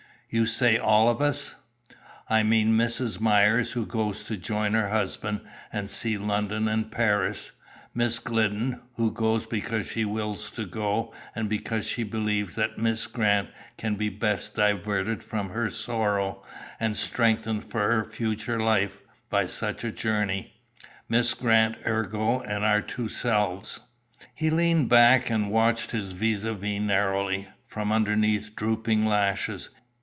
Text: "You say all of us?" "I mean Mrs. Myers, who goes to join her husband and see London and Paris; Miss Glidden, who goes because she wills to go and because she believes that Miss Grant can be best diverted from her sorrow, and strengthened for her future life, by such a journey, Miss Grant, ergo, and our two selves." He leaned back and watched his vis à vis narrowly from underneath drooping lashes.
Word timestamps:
"You 0.33 0.45
say 0.45 0.77
all 0.77 1.09
of 1.09 1.21
us?" 1.21 1.55
"I 2.29 2.41
mean 2.43 2.77
Mrs. 2.77 3.19
Myers, 3.19 3.73
who 3.73 3.85
goes 3.85 4.23
to 4.23 4.37
join 4.37 4.71
her 4.75 4.87
husband 4.87 5.41
and 5.73 5.89
see 5.89 6.17
London 6.17 6.69
and 6.69 6.89
Paris; 6.89 7.51
Miss 7.93 8.17
Glidden, 8.17 8.79
who 8.95 9.11
goes 9.11 9.45
because 9.45 9.87
she 9.87 10.05
wills 10.05 10.49
to 10.51 10.65
go 10.65 11.13
and 11.35 11.49
because 11.49 11.85
she 11.85 12.03
believes 12.03 12.55
that 12.55 12.77
Miss 12.77 13.07
Grant 13.07 13.49
can 13.75 13.95
be 13.95 14.07
best 14.07 14.55
diverted 14.55 15.21
from 15.21 15.49
her 15.49 15.69
sorrow, 15.69 16.45
and 16.79 16.95
strengthened 16.95 17.65
for 17.65 17.91
her 17.91 18.05
future 18.05 18.57
life, 18.57 18.99
by 19.29 19.45
such 19.45 19.83
a 19.83 19.91
journey, 19.91 20.53
Miss 21.09 21.33
Grant, 21.33 21.75
ergo, 21.85 22.39
and 22.39 22.63
our 22.63 22.81
two 22.81 23.09
selves." 23.09 23.81
He 24.33 24.49
leaned 24.49 24.87
back 24.87 25.29
and 25.29 25.51
watched 25.51 25.91
his 25.91 26.13
vis 26.13 26.45
à 26.45 26.57
vis 26.57 26.79
narrowly 26.81 27.49
from 27.67 27.91
underneath 27.91 28.55
drooping 28.55 29.05
lashes. 29.05 29.69